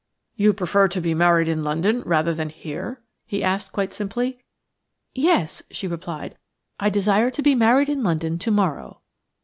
[0.35, 4.43] "You prefer to be married in London rather than here?" he asked quite simply.
[5.13, 6.39] "Yes," she replied;
[6.79, 9.01] "I desire to be married in London to morrow."